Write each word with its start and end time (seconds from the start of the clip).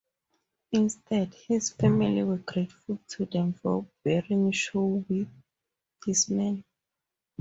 Instead, 0.71 1.31
his 1.47 1.69
family 1.69 2.23
were 2.23 2.39
grateful 2.39 2.97
to 3.07 3.23
them 3.27 3.53
for 3.53 3.85
burying 4.03 4.51
Shaw 4.51 4.95
with 5.07 5.29
his 6.03 6.27
men. 6.27 6.63